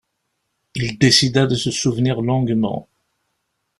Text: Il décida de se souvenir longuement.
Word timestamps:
Il 0.73 0.97
décida 0.97 1.45
de 1.45 1.53
se 1.53 1.69
souvenir 1.69 2.21
longuement. 2.21 2.87